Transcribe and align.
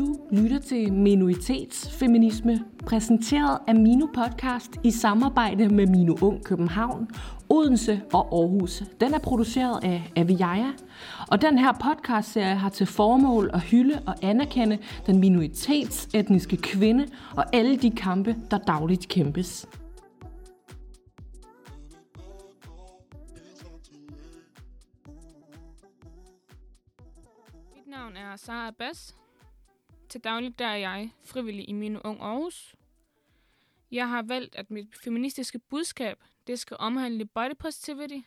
Du 0.00 0.16
lytter 0.30 0.58
til 0.58 0.92
Minoritetsfeminisme, 0.92 2.64
præsenteret 2.86 3.58
af 3.66 3.74
Mino 3.74 4.06
Podcast 4.06 4.70
i 4.84 4.90
samarbejde 4.90 5.68
med 5.68 5.86
Mino 5.86 6.16
Ung 6.22 6.44
København, 6.44 7.08
Odense 7.48 8.02
og 8.12 8.34
Aarhus. 8.34 8.82
Den 9.00 9.14
er 9.14 9.18
produceret 9.18 9.84
af 9.84 10.12
Aviaja, 10.16 10.72
og 11.30 11.42
den 11.42 11.58
her 11.58 11.72
podcastserie 11.72 12.54
har 12.54 12.68
til 12.68 12.86
formål 12.86 13.50
at 13.52 13.60
hylde 13.60 14.02
og 14.06 14.14
anerkende 14.22 14.78
den 15.06 15.20
minoritetsetniske 15.20 16.56
kvinde 16.56 17.06
og 17.36 17.44
alle 17.52 17.76
de 17.76 17.90
kampe, 17.90 18.36
der 18.50 18.58
dagligt 18.58 19.08
kæmpes. 19.08 19.66
Mit 27.76 27.86
navn 27.86 28.16
er 28.16 28.36
Sara 28.36 28.70
Bas. 28.78 29.19
Til 30.10 30.20
dagligt 30.20 30.58
der 30.58 30.66
er 30.66 30.76
jeg 30.76 31.10
frivillig 31.24 31.68
i 31.68 31.72
min 31.72 31.96
ung 31.96 32.20
Aarhus. 32.20 32.76
Jeg 33.90 34.08
har 34.08 34.22
valgt, 34.22 34.54
at 34.54 34.70
mit 34.70 34.96
feministiske 35.04 35.58
budskab 35.58 36.18
det 36.46 36.58
skal 36.58 36.76
omhandle 36.80 37.26
body 37.26 37.56
positivity. 37.58 38.26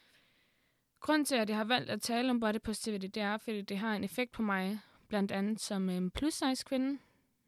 Grunden 1.00 1.26
til, 1.26 1.36
at 1.36 1.50
jeg 1.50 1.58
har 1.58 1.64
valgt 1.64 1.90
at 1.90 2.02
tale 2.02 2.30
om 2.30 2.40
body 2.40 2.62
positivity, 2.64 3.06
det 3.06 3.24
er, 3.24 3.38
fordi 3.38 3.62
det 3.62 3.78
har 3.78 3.96
en 3.96 4.04
effekt 4.04 4.32
på 4.32 4.42
mig, 4.42 4.80
blandt 5.08 5.32
andet 5.32 5.60
som 5.60 5.90
en 5.90 6.12
plus 6.12 6.34
size 6.34 6.64
kvinde, 6.66 7.00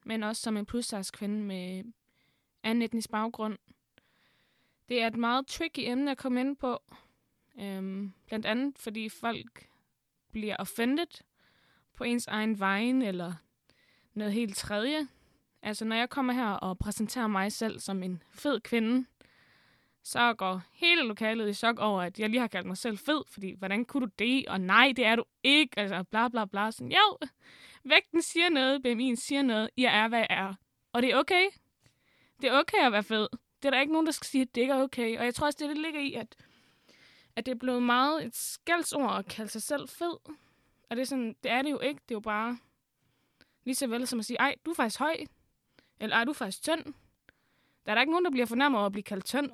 men 0.06 0.24
også 0.24 0.42
som 0.42 0.58
en 0.58 0.66
plus 0.66 0.86
size 0.86 1.12
kvinde 1.14 1.44
med 1.44 1.84
anden 2.64 2.82
etnisk 2.82 3.10
baggrund. 3.10 3.58
Det 4.90 5.02
er 5.02 5.08
et 5.08 5.18
meget 5.18 5.48
tricky 5.48 5.80
emne 5.80 6.12
at 6.12 6.18
komme 6.18 6.40
ind 6.40 6.58
på, 6.58 6.80
øhm, 7.60 8.14
blandt 8.28 8.46
andet 8.46 8.80
fordi 8.80 9.10
folk 9.10 9.70
bliver 10.32 10.56
offended 10.60 11.24
på 11.94 12.04
ens 12.04 12.28
egen 12.28 12.60
vejen, 12.60 13.02
eller 13.02 13.34
noget 14.16 14.34
helt 14.34 14.58
tredje. 14.58 15.08
Altså, 15.62 15.86
når 15.86 15.96
jeg 15.96 16.10
kommer 16.10 16.34
her 16.34 16.48
og 16.48 16.78
præsenterer 16.78 17.28
mig 17.28 17.52
selv 17.52 17.80
som 17.80 18.04
en 18.04 18.24
fed 18.32 18.60
kvinde, 18.60 19.06
så 20.04 20.34
går 20.34 20.62
hele 20.72 21.04
lokalet 21.04 21.50
i 21.50 21.54
chok 21.54 21.80
over, 21.80 22.02
at 22.02 22.20
jeg 22.20 22.30
lige 22.30 22.40
har 22.40 22.48
kaldt 22.48 22.68
mig 22.68 22.78
selv 22.78 22.98
fed, 22.98 23.24
fordi 23.30 23.52
hvordan 23.58 23.86
kunne 23.86 24.06
du 24.06 24.12
det? 24.20 24.48
Og 24.48 24.62
nej, 24.62 24.94
det 24.96 25.06
er 25.06 25.16
du 25.16 25.24
ikke. 25.44 25.80
Altså, 25.80 26.04
bla 26.04 26.28
bla 26.28 26.46
bla. 26.46 26.72
Sådan, 26.72 26.92
jo, 26.92 27.18
vægten 27.84 28.22
siger 28.22 28.50
noget, 28.50 28.88
BMI'en 28.88 29.16
siger 29.16 29.42
noget, 29.42 29.70
jeg 29.78 30.00
er, 30.00 30.08
hvad 30.08 30.20
jeg 30.20 30.28
er. 30.30 30.54
Og 30.94 31.02
det 31.02 31.12
er 31.12 31.18
okay. 31.18 31.46
Det 32.42 32.50
er 32.50 32.60
okay 32.60 32.86
at 32.86 32.92
være 32.92 33.04
fed. 33.04 33.28
Det 33.62 33.66
er 33.66 33.70
der 33.70 33.82
ikke 33.82 33.94
nogen, 33.94 34.06
der 34.06 34.12
skal 34.12 34.26
sige, 34.26 34.42
at 34.42 34.56
det 34.56 34.62
ikke 34.62 34.74
er 34.74 34.82
okay. 34.82 35.18
Og 35.18 35.26
jeg 35.26 35.36
tror 35.36 35.46
også, 35.46 35.58
det, 35.62 35.70
det 35.70 35.78
ligger 35.78 36.00
i, 36.00 36.14
at, 36.14 36.36
at 37.36 37.46
det 37.46 37.52
er 37.52 37.56
blevet 37.56 37.84
meget 37.84 38.26
et 38.26 38.36
skældsord 38.36 39.18
at 39.20 39.26
kalde 39.26 39.52
sig 39.52 39.62
selv 39.62 39.90
fed. 39.90 40.18
Og 40.90 40.96
det 40.96 41.00
er 41.00 41.06
sådan, 41.06 41.36
det 41.44 41.52
er 41.52 41.62
det 41.62 41.72
jo 41.72 41.80
ikke. 41.80 42.02
Det 42.10 42.12
er 42.12 42.16
jo 42.16 42.20
bare 42.20 42.58
lige 43.66 43.76
så 43.76 43.88
vel 43.88 44.08
som 44.08 44.20
at 44.20 44.26
sige, 44.26 44.38
ej, 44.40 44.56
du 44.66 44.72
er 44.72 44.76
faktisk 44.76 45.00
høj. 45.00 45.16
Eller 46.00 46.16
ej, 46.16 46.24
du 46.24 46.30
er 46.32 46.34
faktisk 46.34 46.64
tynd. 46.64 46.84
Der 47.86 47.92
er 47.92 47.96
der 47.96 48.02
ikke 48.02 48.12
nogen, 48.12 48.26
der 48.26 48.32
bliver 48.32 48.46
fornærmet 48.46 48.78
over 48.78 48.86
at 48.86 48.92
blive 48.92 49.04
kaldt 49.04 49.26
tynd. 49.26 49.52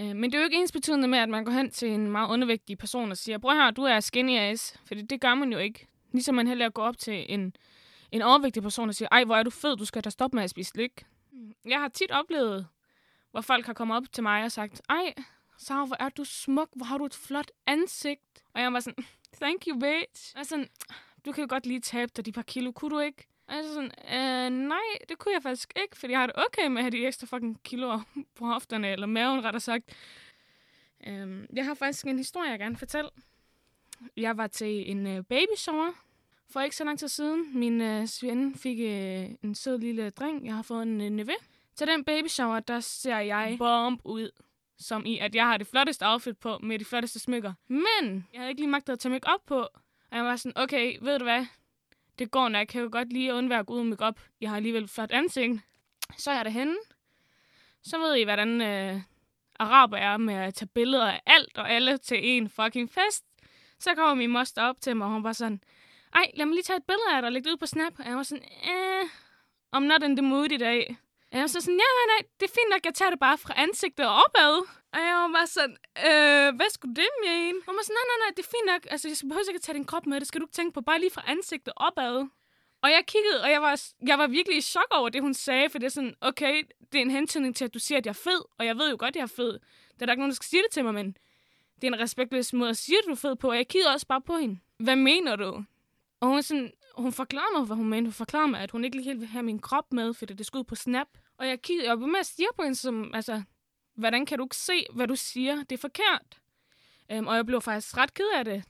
Øh, 0.00 0.16
men 0.16 0.24
det 0.24 0.34
er 0.34 0.38
jo 0.38 0.44
ikke 0.44 0.56
ens 0.56 0.72
betydende 0.72 1.08
med, 1.08 1.18
at 1.18 1.28
man 1.28 1.44
går 1.44 1.52
hen 1.52 1.70
til 1.70 1.90
en 1.90 2.10
meget 2.10 2.30
undervægtig 2.30 2.78
person 2.78 3.10
og 3.10 3.16
siger, 3.16 3.38
prøv 3.38 3.54
her, 3.54 3.70
du 3.70 3.82
er 3.82 4.00
skinny 4.00 4.38
ass. 4.38 4.78
For 4.84 4.94
det, 4.94 5.10
det 5.10 5.20
gør 5.20 5.34
man 5.34 5.52
jo 5.52 5.58
ikke. 5.58 5.86
Ligesom 6.12 6.34
man 6.34 6.46
heller 6.46 6.68
går 6.68 6.82
op 6.82 6.98
til 6.98 7.26
en, 7.28 7.56
en 8.12 8.22
overvægtig 8.22 8.62
person 8.62 8.88
og 8.88 8.94
siger, 8.94 9.08
ej, 9.12 9.24
hvor 9.24 9.36
er 9.36 9.42
du 9.42 9.50
fed, 9.50 9.76
du 9.76 9.84
skal 9.84 10.04
da 10.04 10.10
stoppe 10.10 10.36
med 10.36 10.44
at 10.44 10.50
spise 10.50 10.70
slik. 10.70 11.06
Jeg 11.64 11.80
har 11.80 11.88
tit 11.88 12.10
oplevet, 12.10 12.66
hvor 13.30 13.40
folk 13.40 13.66
har 13.66 13.72
kommet 13.72 13.96
op 13.96 14.12
til 14.12 14.22
mig 14.22 14.44
og 14.44 14.52
sagt, 14.52 14.82
ej, 14.88 15.14
så 15.58 15.84
hvor 15.84 15.96
er 16.00 16.08
du 16.08 16.24
smuk, 16.24 16.68
hvor 16.76 16.84
har 16.84 16.98
du 16.98 17.04
et 17.04 17.14
flot 17.14 17.50
ansigt. 17.66 18.44
Og 18.54 18.60
jeg 18.60 18.72
var 18.72 18.80
sådan, 18.80 19.04
thank 19.40 19.64
you, 19.68 19.78
bitch. 19.78 20.34
Og 20.36 20.46
sådan, 20.46 20.68
du 21.24 21.32
kan 21.32 21.44
jo 21.44 21.46
godt 21.50 21.66
lige 21.66 21.80
tabe 21.80 22.12
dig 22.16 22.26
de 22.26 22.32
par 22.32 22.42
kilo, 22.42 22.72
kunne 22.72 22.90
du 22.90 22.98
ikke? 22.98 23.26
Og 23.48 23.56
jeg 23.56 23.64
så 23.64 23.74
sådan, 23.74 23.90
øh, 24.14 24.68
nej, 24.68 24.78
det 25.08 25.18
kunne 25.18 25.34
jeg 25.34 25.42
faktisk 25.42 25.72
ikke, 25.82 25.96
fordi 25.96 26.12
jeg 26.12 26.20
har 26.20 26.26
det 26.26 26.36
okay 26.36 26.66
med 26.66 26.76
at 26.76 26.82
have 26.82 26.90
de 26.90 27.06
ekstra 27.06 27.26
fucking 27.26 27.62
kiloer 27.62 28.00
på 28.38 28.44
hofterne, 28.46 28.92
eller 28.92 29.06
maven 29.06 29.44
rettere 29.44 29.60
sagt. 29.60 29.84
Um, 31.06 31.46
jeg 31.56 31.64
har 31.64 31.74
faktisk 31.74 32.06
en 32.06 32.18
historie, 32.18 32.50
jeg 32.50 32.58
gerne 32.58 32.76
fortælle. 32.76 33.10
Jeg 34.16 34.36
var 34.36 34.46
til 34.46 34.90
en 34.90 35.06
øh, 35.06 35.24
baby 35.24 35.56
shower 35.56 35.92
for 36.50 36.60
ikke 36.60 36.76
så 36.76 36.84
lang 36.84 36.98
tid 36.98 37.08
siden. 37.08 37.58
Min 37.58 37.80
øh, 37.80 38.06
svende 38.06 38.58
fik 38.58 38.78
øh, 38.80 39.30
en 39.42 39.54
sød 39.54 39.78
lille 39.78 40.10
dreng. 40.10 40.46
Jeg 40.46 40.54
har 40.54 40.62
fået 40.62 40.82
en 40.82 41.00
øh, 41.00 41.10
nevø. 41.10 41.32
Til 41.76 41.86
den 41.86 42.04
baby 42.04 42.26
shower, 42.26 42.60
der 42.60 42.80
ser 42.80 43.18
jeg 43.18 43.54
bomb 43.58 44.00
ud. 44.04 44.30
Som 44.78 45.06
i, 45.06 45.18
at 45.18 45.34
jeg 45.34 45.46
har 45.46 45.56
det 45.56 45.66
flotteste 45.66 46.06
outfit 46.06 46.38
på 46.38 46.58
med 46.58 46.78
de 46.78 46.84
flotteste 46.84 47.18
smykker. 47.18 47.52
Men 47.68 48.26
jeg 48.32 48.40
havde 48.40 48.48
ikke 48.48 48.60
lige 48.60 48.70
magtet 48.70 48.92
at 48.92 48.98
tage 48.98 49.12
make 49.12 49.28
op 49.28 49.46
på. 49.46 49.66
Og 50.10 50.16
jeg 50.16 50.24
var 50.24 50.36
sådan, 50.36 50.62
okay, 50.62 50.98
ved 51.02 51.18
du 51.18 51.24
hvad? 51.24 51.46
Det 52.18 52.30
går 52.30 52.48
nok. 52.48 52.58
Jeg 52.58 52.68
kan 52.68 52.82
jo 52.82 52.88
godt 52.92 53.12
lige 53.12 53.34
undvære 53.34 53.58
at 53.58 53.66
gå 53.66 53.74
ud 53.74 53.84
med 53.84 54.00
op. 54.00 54.20
Jeg 54.40 54.50
har 54.50 54.56
alligevel 54.56 54.88
flot 54.88 55.10
ansigt. 55.10 55.60
Så 56.18 56.30
er 56.30 56.34
jeg 56.34 56.44
derhenne. 56.44 56.76
Så 57.82 57.98
ved 57.98 58.14
I, 58.14 58.24
hvordan 58.24 58.60
øh, 58.60 59.00
araber 59.58 59.96
er 59.96 60.16
med 60.16 60.34
at 60.34 60.54
tage 60.54 60.68
billeder 60.74 61.06
af 61.06 61.20
alt 61.26 61.58
og 61.58 61.70
alle 61.70 61.98
til 61.98 62.18
en 62.22 62.48
fucking 62.48 62.90
fest. 62.90 63.24
Så 63.78 63.94
kommer 63.94 64.14
min 64.14 64.30
moster 64.30 64.62
op 64.62 64.80
til 64.80 64.96
mig, 64.96 65.06
og 65.06 65.12
hun 65.12 65.24
var 65.24 65.32
sådan, 65.32 65.62
ej, 66.14 66.30
lad 66.34 66.46
mig 66.46 66.54
lige 66.54 66.62
tage 66.62 66.76
et 66.76 66.84
billede 66.84 67.14
af 67.14 67.22
dig 67.22 67.26
og 67.26 67.32
lægge 67.32 67.46
det 67.46 67.52
ud 67.52 67.56
på 67.56 67.66
Snap. 67.66 67.92
Og 67.98 68.06
jeg 68.06 68.16
var 68.16 68.22
sådan, 68.22 68.44
eh, 68.44 69.08
I'm 69.76 69.80
not 69.80 70.02
in 70.02 70.16
the 70.16 70.26
mood 70.26 70.52
i 70.52 70.56
dag. 70.56 70.96
Og 71.30 71.36
jeg 71.36 71.40
var 71.40 71.46
så 71.46 71.60
sådan, 71.60 71.80
ja, 71.84 71.90
nej, 71.98 72.16
nej, 72.16 72.28
det 72.40 72.46
er 72.46 72.54
fint 72.54 72.70
nok, 72.70 72.84
jeg 72.84 72.94
tager 72.94 73.10
det 73.10 73.20
bare 73.20 73.38
fra 73.38 73.54
ansigtet 73.56 74.06
og 74.06 74.14
opad. 74.14 74.79
Og 74.92 74.98
jeg 75.06 75.14
var 75.22 75.30
bare 75.38 75.46
sådan, 75.46 75.76
øh, 76.08 76.48
hvad 76.56 76.70
skulle 76.70 76.94
det 76.94 77.10
mene? 77.26 77.58
Hun 77.66 77.74
var 77.76 77.82
sådan, 77.82 77.96
nej, 77.98 78.06
nej, 78.10 78.18
nej, 78.24 78.30
det 78.36 78.42
er 78.46 78.50
fint 78.56 78.68
nok. 78.72 78.82
Altså, 78.92 79.08
jeg 79.08 79.16
behøver 79.28 79.48
ikke 79.48 79.62
at 79.62 79.62
tage 79.62 79.78
din 79.78 79.90
krop 79.90 80.06
med, 80.06 80.20
det 80.20 80.28
skal 80.28 80.40
du 80.40 80.46
ikke 80.46 80.58
tænke 80.58 80.72
på. 80.74 80.80
Bare 80.80 81.00
lige 81.00 81.10
fra 81.10 81.22
ansigtet 81.26 81.72
opad. 81.76 82.14
Og 82.82 82.90
jeg 82.90 83.02
kiggede, 83.06 83.42
og 83.42 83.50
jeg 83.50 83.62
var, 83.62 83.82
jeg 84.06 84.18
var 84.18 84.26
virkelig 84.26 84.58
i 84.58 84.60
chok 84.60 84.90
over 84.90 85.08
det, 85.08 85.22
hun 85.22 85.34
sagde, 85.34 85.70
for 85.70 85.78
det 85.78 85.86
er 85.86 85.90
sådan, 85.90 86.14
okay, 86.20 86.62
det 86.92 86.98
er 86.98 87.02
en 87.02 87.10
hentydning 87.10 87.56
til, 87.56 87.64
at 87.64 87.74
du 87.74 87.78
siger, 87.78 87.98
at 87.98 88.06
jeg 88.06 88.10
er 88.10 88.22
fed, 88.24 88.42
og 88.58 88.66
jeg 88.66 88.76
ved 88.76 88.90
jo 88.90 88.96
godt, 88.98 89.08
at 89.08 89.16
jeg 89.16 89.22
er 89.22 89.34
fed. 89.36 89.52
Der 89.52 90.00
er 90.00 90.06
der 90.06 90.12
ikke 90.12 90.20
nogen, 90.20 90.30
der 90.30 90.34
skal 90.34 90.48
sige 90.48 90.62
det 90.62 90.70
til 90.72 90.84
mig, 90.84 90.94
men 90.94 91.16
det 91.74 91.88
er 91.88 91.92
en 91.94 92.00
respektløs 92.00 92.52
måde 92.52 92.70
at 92.70 92.76
sige, 92.76 92.98
at 92.98 93.04
du 93.06 93.10
er 93.10 93.16
fed 93.16 93.36
på, 93.36 93.48
og 93.50 93.56
jeg 93.56 93.68
kiggede 93.68 93.94
også 93.94 94.06
bare 94.06 94.20
på 94.20 94.36
hende. 94.36 94.58
Hvad 94.78 94.96
mener 94.96 95.36
du? 95.36 95.64
Og 96.20 96.28
hun, 96.28 96.42
sådan, 96.42 96.72
hun 96.96 97.12
forklarer 97.12 97.58
mig, 97.58 97.66
hvad 97.66 97.76
hun 97.76 97.88
mente. 97.88 98.08
Hun 98.08 98.12
forklarer 98.12 98.46
mig, 98.46 98.60
at 98.60 98.70
hun 98.70 98.84
ikke 98.84 98.96
lige 98.96 99.04
helt 99.04 99.20
vil 99.20 99.28
have 99.28 99.42
min 99.42 99.58
krop 99.58 99.92
med, 99.92 100.14
fordi 100.14 100.34
det 100.34 100.46
skulle 100.46 100.64
på 100.64 100.74
Snap. 100.74 101.08
Og 101.38 101.48
jeg 101.48 101.62
kiggede, 101.62 101.88
jeg 101.88 102.00
var 102.00 102.06
med 102.06 102.20
at 102.20 102.26
stige 102.26 102.48
på 102.56 102.62
hende, 102.62 102.76
som, 102.76 103.14
altså, 103.14 103.42
hvordan 104.00 104.26
kan 104.26 104.38
du 104.38 104.44
ikke 104.44 104.56
se, 104.56 104.86
hvad 104.94 105.08
du 105.08 105.16
siger? 105.16 105.56
Det 105.56 105.72
er 105.72 105.78
forkert. 105.78 106.40
Øhm, 107.12 107.26
og 107.26 107.36
jeg 107.36 107.46
blev 107.46 107.60
faktisk 107.60 107.96
ret 107.96 108.14
ked 108.14 108.30
af 108.36 108.44
det. 108.44 108.64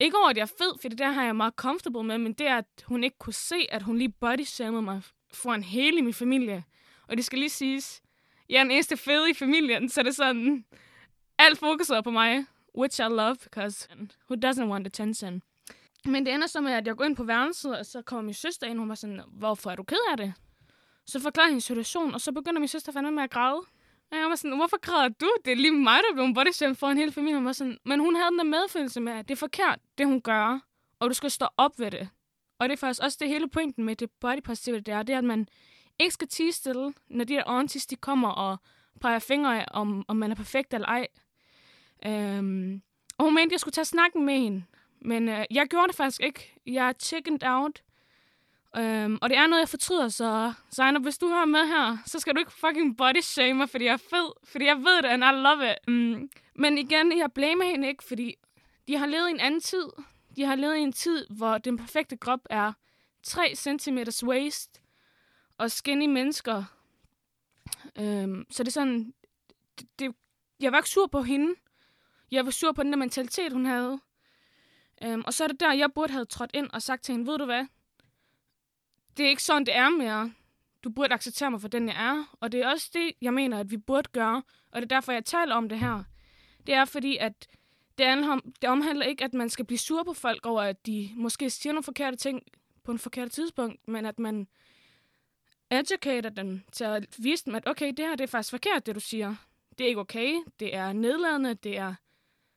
Ikke 0.00 0.16
over, 0.16 0.28
at 0.28 0.36
jeg 0.36 0.42
er 0.42 0.56
fed, 0.58 0.78
for 0.80 0.88
det 0.88 0.98
der 0.98 1.10
har 1.10 1.24
jeg 1.24 1.36
meget 1.36 1.54
comfortable 1.54 2.04
med, 2.04 2.18
men 2.18 2.32
det 2.32 2.46
er, 2.46 2.58
at 2.58 2.84
hun 2.84 3.04
ikke 3.04 3.18
kunne 3.18 3.32
se, 3.32 3.66
at 3.68 3.82
hun 3.82 3.98
lige 3.98 4.12
body 4.12 4.62
mig 4.62 5.02
foran 5.32 5.62
hele 5.62 6.02
min 6.02 6.14
familie. 6.14 6.64
Og 7.08 7.16
det 7.16 7.24
skal 7.24 7.38
lige 7.38 7.50
siges, 7.50 8.02
jeg 8.48 8.58
er 8.58 8.62
den 8.62 8.70
eneste 8.70 8.96
fede 8.96 9.30
i 9.30 9.34
familien, 9.34 9.88
så 9.88 10.02
det 10.02 10.08
er 10.08 10.12
sådan, 10.12 10.64
alt 11.38 11.58
fokuset 11.58 12.04
på 12.04 12.10
mig, 12.10 12.44
which 12.78 13.00
I 13.00 13.08
love, 13.08 13.36
because 13.36 13.88
who 14.30 14.36
doesn't 14.46 14.70
want 14.70 14.86
attention? 14.86 15.42
Men 16.04 16.26
det 16.26 16.34
ender 16.34 16.46
så 16.46 16.60
med, 16.60 16.72
at 16.72 16.86
jeg 16.86 16.96
går 16.96 17.04
ind 17.04 17.16
på 17.16 17.24
værelset, 17.24 17.78
og 17.78 17.86
så 17.86 18.02
kommer 18.02 18.22
min 18.22 18.34
søster 18.34 18.66
ind, 18.66 18.78
og 18.78 18.80
hun 18.80 18.88
var 18.88 18.94
sådan, 18.94 19.20
hvorfor 19.28 19.70
er 19.70 19.76
du 19.76 19.82
ked 19.82 19.96
af 20.10 20.16
det? 20.16 20.34
Så 21.06 21.20
forklarer 21.20 21.48
hendes 21.48 21.64
situation, 21.64 22.14
og 22.14 22.20
så 22.20 22.32
begynder 22.32 22.60
min 22.60 22.68
søster 22.68 22.92
fandme 22.92 23.12
med 23.12 23.22
at 23.22 23.30
græde. 23.30 23.60
Og 24.12 24.18
jeg 24.18 24.28
var 24.28 24.34
sådan, 24.34 24.56
hvorfor 24.56 24.80
græder 24.80 25.08
du? 25.08 25.30
Det 25.44 25.52
er 25.52 25.56
lige 25.56 25.72
mig, 25.72 26.00
der 26.08 26.14
blev 26.14 26.34
bodyshamed 26.34 26.76
for 26.76 26.88
en 26.88 26.98
hel 26.98 27.12
familie. 27.12 27.36
Hun 27.36 27.44
var 27.44 27.52
sådan, 27.52 27.78
men 27.84 28.00
hun 28.00 28.14
havde 28.16 28.30
den 28.30 28.38
der 28.38 28.44
medfølelse 28.44 29.00
med, 29.00 29.12
at 29.12 29.28
det 29.28 29.34
er 29.34 29.38
forkert, 29.38 29.78
det 29.98 30.06
hun 30.06 30.20
gør, 30.20 30.60
og 31.00 31.08
du 31.08 31.14
skal 31.14 31.30
stå 31.30 31.46
op 31.56 31.78
ved 31.78 31.90
det. 31.90 32.08
Og 32.58 32.68
det 32.68 32.72
er 32.72 32.76
faktisk 32.76 33.02
også 33.02 33.18
det 33.20 33.28
hele 33.28 33.48
pointen 33.48 33.84
med 33.84 33.96
det 33.96 34.10
body 34.20 34.42
positive, 34.44 34.80
det 34.80 34.94
er, 34.94 35.02
det 35.02 35.12
er, 35.12 35.18
at 35.18 35.24
man 35.24 35.48
ikke 35.98 36.14
skal 36.14 36.28
tige 36.28 36.52
stille, 36.52 36.94
når 37.08 37.24
de 37.24 37.34
der 37.34 37.44
aunties, 37.46 37.86
de 37.86 37.96
kommer 37.96 38.28
og 38.28 38.56
peger 39.00 39.18
fingre 39.18 39.60
af, 39.60 39.66
om, 39.70 40.04
om 40.08 40.16
man 40.16 40.30
er 40.30 40.34
perfekt 40.34 40.74
eller 40.74 40.88
ej. 40.88 41.06
Øhm, 42.06 42.82
og 43.18 43.24
hun 43.24 43.34
mente, 43.34 43.48
at 43.48 43.52
jeg 43.52 43.60
skulle 43.60 43.72
tage 43.72 43.84
snakken 43.84 44.26
med 44.26 44.38
hende. 44.38 44.64
Men 45.00 45.28
øh, 45.28 45.44
jeg 45.50 45.66
gjorde 45.66 45.88
det 45.88 45.96
faktisk 45.96 46.20
ikke. 46.22 46.60
Jeg 46.66 46.94
chickened 46.98 47.42
out. 47.42 47.82
Øhm, 48.78 49.18
og 49.22 49.30
det 49.30 49.38
er 49.38 49.46
noget, 49.46 49.60
jeg 49.60 49.68
fortryder, 49.68 50.08
så 50.08 50.52
Signer, 50.70 51.00
hvis 51.00 51.18
du 51.18 51.28
hører 51.28 51.44
med 51.44 51.66
her, 51.66 51.98
så 52.06 52.18
skal 52.18 52.34
du 52.34 52.38
ikke 52.38 52.52
fucking 52.52 52.96
body 52.96 53.20
shame 53.20 53.54
mig, 53.54 53.68
fordi 53.70 53.84
jeg 53.84 53.92
er 53.92 53.96
fed. 53.96 54.32
Fordi 54.44 54.64
jeg 54.64 54.76
ved 54.76 55.02
det, 55.02 55.08
and 55.08 55.24
I 55.24 55.32
love 55.32 55.72
it. 55.72 55.88
Mm. 55.88 56.30
men 56.54 56.78
igen, 56.78 57.18
jeg 57.18 57.32
blamer 57.32 57.64
hende 57.64 57.88
ikke, 57.88 58.04
fordi 58.04 58.34
de 58.88 58.96
har 58.96 59.06
levet 59.06 59.28
i 59.28 59.30
en 59.30 59.40
anden 59.40 59.60
tid. 59.60 59.84
De 60.36 60.44
har 60.44 60.54
levet 60.54 60.76
i 60.76 60.80
en 60.80 60.92
tid, 60.92 61.26
hvor 61.30 61.58
den 61.58 61.76
perfekte 61.76 62.16
krop 62.16 62.40
er 62.50 62.72
3 63.22 63.54
cm 63.54 63.98
waist 64.22 64.80
og 65.58 65.70
skinny 65.70 66.06
mennesker. 66.06 66.64
Øhm, 67.98 68.46
så 68.50 68.62
det 68.62 68.68
er 68.68 68.72
sådan... 68.72 69.14
Det, 69.78 69.88
det, 69.98 70.14
jeg 70.60 70.72
var 70.72 70.78
ikke 70.78 70.90
sur 70.90 71.06
på 71.06 71.22
hende. 71.22 71.54
Jeg 72.30 72.44
var 72.44 72.50
sur 72.50 72.72
på 72.72 72.82
den 72.82 72.92
der 72.92 72.98
mentalitet, 72.98 73.52
hun 73.52 73.66
havde. 73.66 74.00
Øhm, 75.02 75.22
og 75.26 75.34
så 75.34 75.44
er 75.44 75.48
det 75.48 75.60
der, 75.60 75.72
jeg 75.72 75.92
burde 75.94 76.12
have 76.12 76.24
trådt 76.24 76.50
ind 76.54 76.70
og 76.72 76.82
sagt 76.82 77.04
til 77.04 77.12
hende, 77.12 77.30
ved 77.30 77.38
du 77.38 77.44
hvad? 77.44 77.66
Det 79.16 79.24
er 79.24 79.28
ikke 79.28 79.42
sådan, 79.42 79.66
det 79.66 79.76
er 79.76 79.88
mere. 79.88 80.32
Du 80.84 80.90
burde 80.90 81.14
acceptere 81.14 81.50
mig 81.50 81.60
for 81.60 81.68
den, 81.68 81.88
jeg 81.88 81.96
er. 81.96 82.36
Og 82.40 82.52
det 82.52 82.60
er 82.60 82.68
også 82.68 82.90
det, 82.92 83.12
jeg 83.22 83.34
mener, 83.34 83.60
at 83.60 83.70
vi 83.70 83.76
burde 83.76 84.08
gøre. 84.12 84.42
Og 84.70 84.82
det 84.82 84.92
er 84.92 84.96
derfor, 84.96 85.12
jeg 85.12 85.24
taler 85.24 85.54
om 85.54 85.68
det 85.68 85.78
her. 85.78 86.04
Det 86.66 86.74
er 86.74 86.84
fordi, 86.84 87.16
at 87.16 87.48
det, 87.98 88.28
om, 88.28 88.54
det 88.62 88.70
omhandler 88.70 89.06
ikke, 89.06 89.24
at 89.24 89.34
man 89.34 89.50
skal 89.50 89.64
blive 89.64 89.78
sur 89.78 90.02
på 90.02 90.12
folk 90.12 90.46
over, 90.46 90.62
at 90.62 90.86
de 90.86 91.10
måske 91.14 91.50
siger 91.50 91.72
nogle 91.72 91.82
forkerte 91.82 92.16
ting 92.16 92.42
på 92.84 92.92
en 92.92 92.98
forkert 92.98 93.30
tidspunkt, 93.30 93.88
men 93.88 94.06
at 94.06 94.18
man 94.18 94.48
educater 95.70 96.30
dem 96.30 96.62
til 96.72 96.84
at 96.84 97.06
vise 97.18 97.44
dem, 97.44 97.54
at 97.54 97.68
okay, 97.68 97.86
det 97.86 97.98
her 97.98 98.16
det 98.16 98.24
er 98.24 98.28
faktisk 98.28 98.50
forkert, 98.50 98.86
det 98.86 98.94
du 98.94 99.00
siger. 99.00 99.34
Det 99.78 99.84
er 99.84 99.88
ikke 99.88 100.00
okay, 100.00 100.34
det 100.60 100.74
er 100.74 100.92
nedladende, 100.92 101.54
det 101.54 101.78
er 101.78 101.94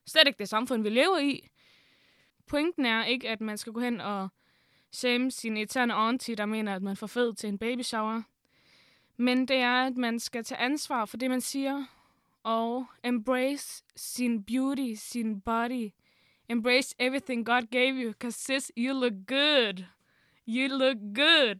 slet 0.07 0.27
ikke 0.27 0.39
det 0.39 0.49
samfund, 0.49 0.83
vi 0.83 0.89
lever 0.89 1.19
i. 1.19 1.47
Pointen 2.47 2.85
er 2.85 3.05
ikke, 3.05 3.29
at 3.29 3.41
man 3.41 3.57
skal 3.57 3.73
gå 3.73 3.79
hen 3.79 4.01
og 4.01 4.29
shame 4.91 5.31
sin 5.31 5.57
eterne 5.57 5.93
auntie, 5.93 6.35
der 6.35 6.45
mener, 6.45 6.75
at 6.75 6.81
man 6.81 6.95
får 6.95 7.07
fed 7.07 7.33
til 7.33 7.49
en 7.49 7.57
baby 7.57 7.81
shower. 7.81 8.21
Men 9.17 9.47
det 9.47 9.57
er, 9.57 9.85
at 9.85 9.97
man 9.97 10.19
skal 10.19 10.43
tage 10.43 10.59
ansvar 10.59 11.05
for 11.05 11.17
det, 11.17 11.29
man 11.29 11.41
siger, 11.41 11.83
og 12.43 12.85
embrace 13.03 13.83
sin 13.95 14.43
beauty, 14.43 14.93
sin 14.95 15.41
body. 15.41 15.89
Embrace 16.49 16.95
everything 16.99 17.45
God 17.45 17.61
gave 17.71 17.93
you, 17.95 18.11
because 18.11 18.39
sis, 18.39 18.71
you 18.77 18.93
look 18.93 19.13
good. 19.27 19.83
You 20.47 20.67
look 20.67 20.97
good. 21.15 21.55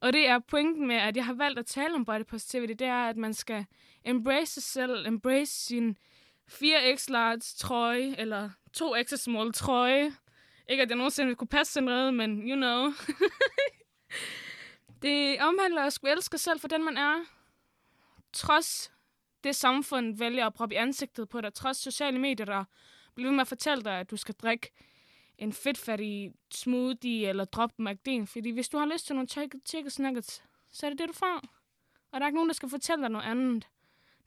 Og 0.00 0.12
det 0.12 0.28
er 0.28 0.38
pointen 0.38 0.86
med, 0.86 0.96
at 0.96 1.16
jeg 1.16 1.24
har 1.24 1.34
valgt 1.34 1.58
at 1.58 1.66
tale 1.66 1.94
om 1.94 2.04
body 2.04 2.24
positivity, 2.26 2.72
det 2.72 2.86
er, 2.86 3.08
at 3.08 3.16
man 3.16 3.34
skal 3.34 3.64
embrace 4.04 4.52
sig 4.52 4.62
selv, 4.62 5.06
embrace 5.06 5.52
sin 5.66 5.98
4x 6.50 7.06
large 7.08 7.40
trøje, 7.56 8.14
eller 8.18 8.50
2x 8.76 9.16
small 9.16 9.52
trøje. 9.52 10.12
Ikke 10.68 10.82
at 10.82 10.88
jeg 10.88 10.96
nogensinde 10.96 11.34
kunne 11.34 11.48
passe 11.48 11.72
sådan 11.72 11.84
noget, 11.84 12.14
men 12.14 12.50
you 12.50 12.56
know. 12.56 12.92
det 15.02 15.40
omhandler 15.40 15.82
at 15.82 15.92
skulle 15.92 16.12
elske 16.12 16.38
selv 16.38 16.60
for 16.60 16.68
den, 16.68 16.84
man 16.84 16.96
er. 16.96 17.24
Trods 18.32 18.92
det 19.44 19.56
samfund 19.56 20.18
vælger 20.18 20.46
at 20.46 20.54
proppe 20.54 20.74
i 20.74 20.78
ansigtet 20.78 21.28
på 21.28 21.40
dig, 21.40 21.54
trods 21.54 21.76
sociale 21.76 22.18
medier, 22.18 22.46
der 22.46 22.64
bliver 23.14 23.28
ved 23.28 23.36
med 23.36 23.40
at 23.40 23.48
fortælle 23.48 23.84
dig, 23.84 24.00
at 24.00 24.10
du 24.10 24.16
skal 24.16 24.34
drikke 24.34 24.72
en 25.38 25.52
fedtfattig 25.52 26.32
smoothie 26.50 27.28
eller 27.28 27.44
drop 27.44 27.70
McD'en. 27.80 28.24
Fordi 28.26 28.50
hvis 28.50 28.68
du 28.68 28.78
har 28.78 28.86
lyst 28.86 29.06
til 29.06 29.16
nogle 29.16 29.28
chicken 29.28 29.92
nuggets, 29.98 30.42
så 30.70 30.86
er 30.86 30.90
det 30.90 30.98
det, 30.98 31.08
du 31.08 31.12
får. 31.12 31.40
Og 32.12 32.20
der 32.20 32.20
er 32.20 32.26
ikke 32.26 32.36
nogen, 32.36 32.48
der 32.48 32.54
skal 32.54 32.68
fortælle 32.68 33.02
dig 33.02 33.10
noget 33.10 33.26
andet. 33.26 33.68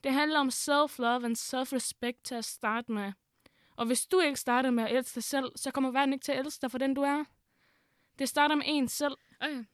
Det 0.04 0.12
handler 0.12 0.40
om 0.40 0.48
self-love 0.48 1.24
and 1.24 1.36
self-respect 1.36 2.22
til 2.24 2.34
at 2.34 2.44
starte 2.44 2.92
med. 2.92 3.12
Og 3.80 3.86
hvis 3.86 4.06
du 4.06 4.20
ikke 4.20 4.40
starter 4.40 4.70
med 4.70 4.84
at 4.84 4.96
elske 4.96 5.14
dig 5.14 5.24
selv, 5.24 5.52
så 5.56 5.70
kommer 5.70 5.90
verden 5.90 6.12
ikke 6.12 6.22
til 6.22 6.32
at 6.32 6.38
elske 6.38 6.62
dig 6.62 6.70
for 6.70 6.78
den, 6.78 6.94
du 6.94 7.02
er. 7.02 7.24
Det 8.18 8.28
starter 8.28 8.54
med 8.54 8.64
en 8.66 8.88
selv. 8.88 9.16
Okay. 9.40 9.64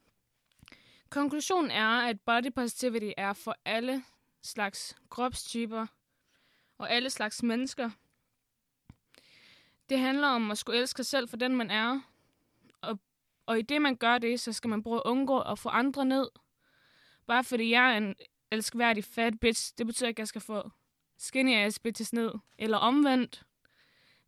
Konklusionen 1.09 1.71
er, 1.71 1.87
at 1.87 2.21
body 2.21 2.53
positivity 2.55 3.11
er 3.17 3.33
for 3.33 3.55
alle 3.65 4.03
slags 4.41 4.95
kropstyper 5.09 5.87
og 6.77 6.91
alle 6.91 7.09
slags 7.09 7.43
mennesker. 7.43 7.89
Det 9.89 9.99
handler 9.99 10.27
om 10.27 10.51
at 10.51 10.57
skulle 10.57 10.79
elske 10.79 10.97
sig 10.97 11.05
selv 11.05 11.29
for 11.29 11.37
den, 11.37 11.55
man 11.55 11.71
er. 11.71 12.01
Og, 12.81 12.99
og 13.45 13.59
i 13.59 13.61
det, 13.61 13.81
man 13.81 13.95
gør 13.95 14.17
det, 14.17 14.39
så 14.39 14.53
skal 14.53 14.69
man 14.69 14.83
bruge 14.83 14.97
at 14.97 15.03
undgå 15.05 15.39
at 15.39 15.59
få 15.59 15.69
andre 15.69 16.05
ned. 16.05 16.29
Bare 17.25 17.43
fordi 17.43 17.69
jeg 17.69 17.93
er 17.93 17.97
en 17.97 18.15
elskværdig 18.51 19.03
fat 19.03 19.39
bitch, 19.39 19.73
det 19.77 19.85
betyder 19.85 20.07
ikke, 20.07 20.17
at 20.17 20.21
jeg 20.21 20.27
skal 20.27 20.41
få 20.41 20.71
skinny 21.17 21.55
ass 21.55 21.79
bitches 21.79 22.13
ned. 22.13 22.31
Eller 22.57 22.77
omvendt. 22.77 23.46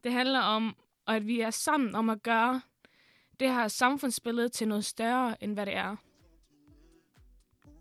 Det 0.03 0.11
handler 0.11 0.39
om, 0.39 0.75
at 1.07 1.27
vi 1.27 1.39
er 1.39 1.49
sammen 1.49 1.95
om 1.95 2.09
at 2.09 2.23
gøre 2.23 2.61
det 3.39 3.53
her 3.53 3.67
samfundsbillede 3.67 4.49
til 4.49 4.67
noget 4.67 4.85
større, 4.85 5.43
end 5.43 5.53
hvad 5.53 5.65
det 5.65 5.75
er. 5.75 5.95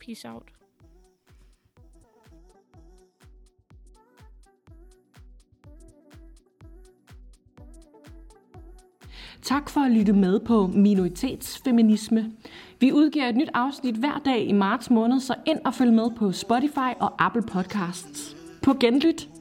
Peace 0.00 0.28
out. 0.28 0.52
Tak 9.42 9.70
for 9.70 9.80
at 9.80 9.90
lytte 9.90 10.12
med 10.12 10.40
på 10.40 10.66
Minoritetsfeminisme. 10.66 12.32
Vi 12.80 12.92
udgiver 12.92 13.28
et 13.28 13.36
nyt 13.36 13.50
afsnit 13.54 13.94
hver 13.94 14.18
dag 14.18 14.48
i 14.48 14.52
marts 14.52 14.90
måned, 14.90 15.20
så 15.20 15.34
ind 15.46 15.58
og 15.64 15.74
følg 15.74 15.92
med 15.92 16.10
på 16.16 16.32
Spotify 16.32 16.94
og 17.00 17.24
Apple 17.24 17.42
Podcasts. 17.42 18.36
På 18.62 18.74
genlyt! 18.74 19.37